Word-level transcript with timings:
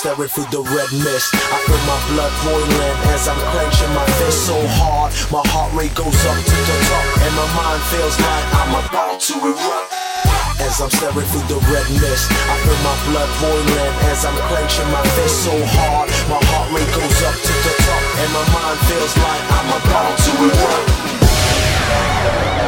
staring 0.00 0.32
through 0.32 0.48
the 0.48 0.64
red 0.72 0.88
mist. 1.04 1.28
I 1.52 1.60
feel 1.68 1.76
my 1.84 2.00
blood 2.08 2.32
boiling 2.40 2.96
as 3.12 3.28
I'm 3.28 3.36
clenching 3.52 3.92
my 3.92 4.08
fist 4.16 4.48
so 4.48 4.56
hard. 4.80 5.12
My 5.28 5.44
heart 5.52 5.76
rate 5.76 5.92
goes 5.92 6.16
up 6.24 6.40
to 6.40 6.56
the 6.56 6.76
top, 6.88 7.04
and 7.20 7.32
my 7.36 7.44
mind 7.52 7.84
feels 7.92 8.16
like 8.16 8.46
I'm 8.56 8.72
about 8.80 9.20
to 9.28 9.36
erupt. 9.44 9.92
As 10.56 10.80
I'm 10.80 10.88
staring 10.88 11.28
through 11.28 11.44
the 11.52 11.60
red 11.68 11.84
mist, 12.00 12.32
I 12.32 12.54
feel 12.64 12.80
my 12.80 12.96
blood 13.12 13.28
boiling 13.44 13.92
as 14.08 14.24
I'm 14.24 14.40
clenching 14.48 14.88
my 14.88 15.04
fist 15.20 15.44
so 15.44 15.52
hard. 15.76 16.08
My 16.32 16.40
heart 16.48 16.72
rate 16.72 16.88
goes 16.96 17.20
up 17.28 17.36
to 17.36 17.54
the 17.60 17.74
top, 17.84 18.02
and 18.24 18.30
my 18.32 18.44
mind 18.56 18.80
feels 18.88 19.12
like 19.20 19.44
I'm 19.52 19.68
about 19.84 20.16
to 20.16 20.32
erupt. 20.48 22.59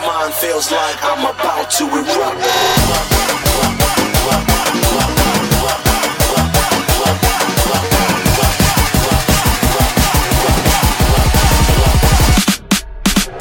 My 0.00 0.06
mind 0.06 0.34
feels 0.34 0.70
like 0.70 0.96
I'm 1.02 1.24
about 1.24 1.70
to 1.70 1.84
erupt. 1.84 3.18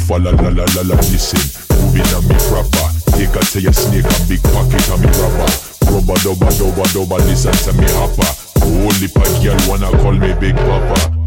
La 0.10 0.32
la 0.32 0.50
la 0.50 0.66
la 0.74 0.82
la 0.82 0.96
listen. 1.12 1.40
Moving 1.78 2.02
on 2.16 2.28
me 2.28 2.36
proper. 2.50 2.90
Take 3.12 3.36
a 3.36 3.46
say 3.46 3.66
a 3.66 3.74
snake 3.74 4.06
a 4.06 4.28
big 4.28 4.42
pocket 4.44 4.90
on 4.90 5.02
me 5.02 5.08
rubber. 5.20 5.50
Rubber 5.92 6.18
dubber 6.26 6.52
dubber 6.58 6.88
dubber 6.94 7.20
listen 7.28 7.54
to 7.54 7.74
me 7.74 7.86
hopper. 7.92 8.32
Holy 8.60 9.08
pa 9.08 9.24
girl 9.44 9.58
wanna 9.70 9.92
call 10.02 10.14
me 10.14 10.34
Big 10.40 10.56
Papa 10.56 11.18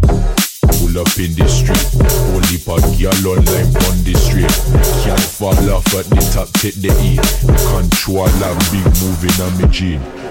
Up 0.90 1.06
in 1.18 1.32
the 1.34 1.46
street. 1.46 1.78
Holy 2.34 2.58
pa 2.58 2.74
girl 2.98 3.38
online 3.38 3.70
on 3.86 4.02
the 4.02 4.12
street. 4.18 4.50
Can't 5.04 5.20
fall 5.20 5.54
off 5.70 5.86
at 5.94 6.04
the 6.06 6.20
top 6.34 6.50
take 6.54 6.74
the 6.74 6.90
E. 7.00 7.16
Control 7.70 8.26
and 8.26 8.58
big 8.72 8.84
moving 9.00 9.40
on 9.40 9.56
me 9.58 9.68
gene 9.70 10.29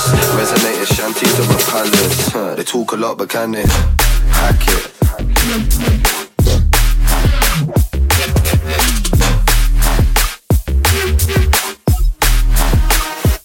Resonate 0.00 0.80
as 0.80 0.88
shanties 0.88 1.38
of 1.38 1.50
a 1.50 1.58
palace. 1.70 2.28
Huh, 2.32 2.54
they 2.54 2.64
talk 2.64 2.92
a 2.92 2.96
lot, 2.96 3.18
but 3.18 3.28
can 3.28 3.52
they 3.52 3.64
hack 3.66 4.66
it? 4.66 4.90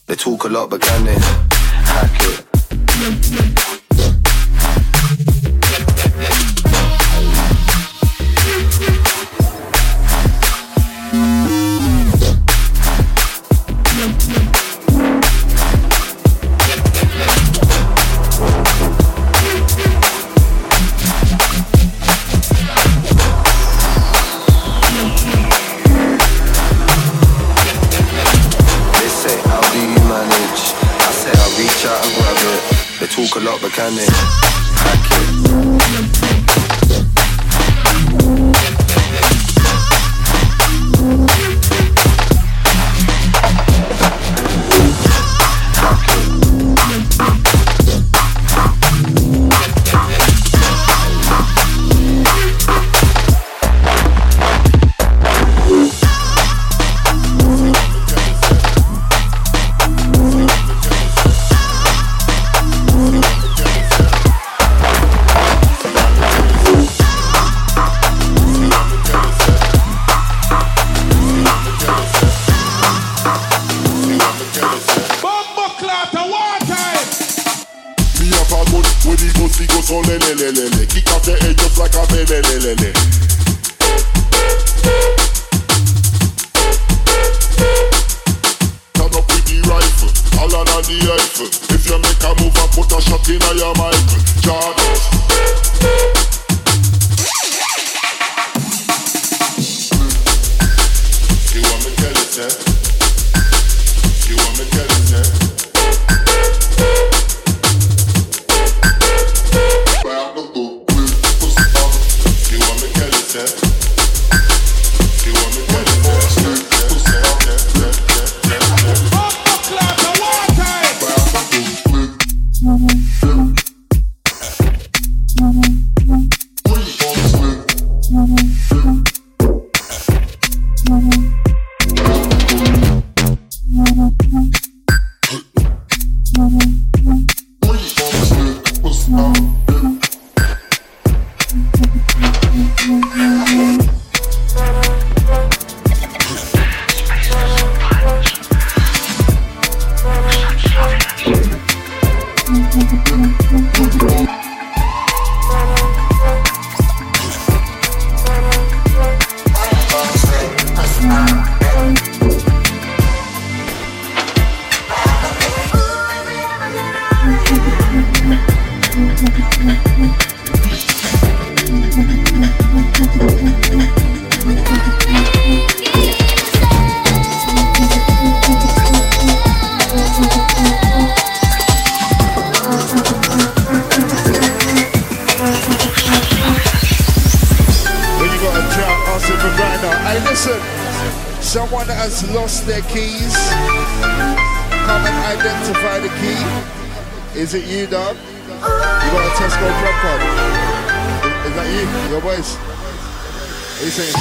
They 0.07 0.15
talk 0.15 0.45
a 0.45 0.47
lot, 0.47 0.69
but 0.69 0.81
can 0.81 1.03
they 1.03 1.15
hack 1.15 2.21
it? 2.21 3.74
Talk 33.93 34.24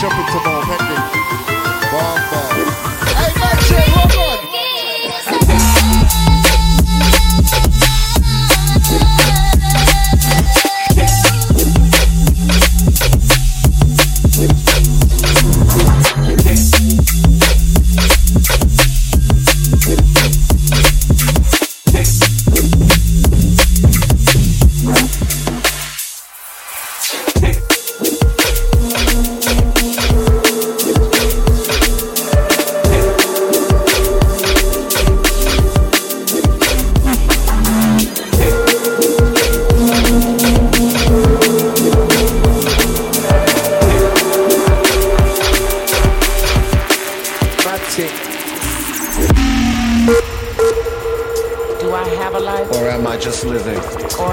Shopping 0.00 0.26
tomorrow, 0.26 0.60
pending. 0.66 0.96
Bomb, 1.92 2.20
bomb. 2.30 2.73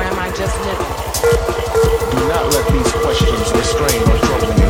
Or 0.02 0.04
am 0.06 0.18
I 0.18 0.30
just 0.32 0.58
living? 0.66 0.94
Do 2.12 2.28
not 2.28 2.52
let 2.54 2.66
these 2.74 2.92
questions 3.06 3.52
restrain 3.54 4.02
or 4.10 4.18
trouble 4.26 4.54
you. 4.58 4.70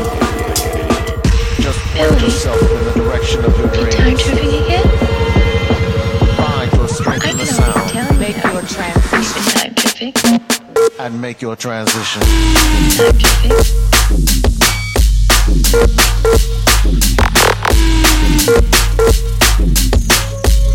Just 1.63 1.79
point 1.79 2.09
Billy? 2.11 2.25
yourself 2.25 2.61
in 2.61 2.83
the 2.85 2.91
direction 3.03 3.45
of 3.45 3.57
your 3.57 3.69
Time 3.69 3.89
dreams. 3.89 4.23
tripping 4.23 4.63
again? 4.63 4.87
Find 6.35 6.73
your 6.73 6.87
strength 6.89 7.27
in 7.29 7.37
the 7.37 7.45
sound 7.45 7.89
tell 7.91 8.13
you 8.13 8.19
Make 8.19 8.43
your 8.43 8.61
transition. 8.63 9.41
been 9.41 9.53
time 9.53 9.75
tripping. 9.75 10.13
and 10.99 11.21
make 11.21 11.41
your 11.41 11.55
transition. 11.55 12.21
Time 12.21 13.17
tripping. 13.17 14.61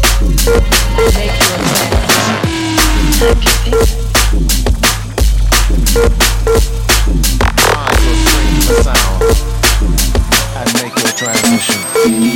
Make 0.06 1.32
your 1.40 1.58
transition. 1.58 2.36
Time 3.18 3.40
tripping. 3.40 4.05
Find 4.36 4.48
your 8.04 8.16
strength 8.16 8.68
in 8.68 8.76
sound. 11.62 12.35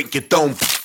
Break 0.00 0.14
your 0.14 0.22
dome. 0.22 0.79